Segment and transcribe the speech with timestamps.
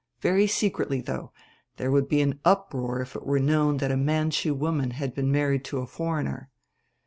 [0.19, 1.31] Very secretly though
[1.77, 5.31] there would be an uproar if it were known that a Manchu woman had been
[5.31, 6.49] married to a foreigner.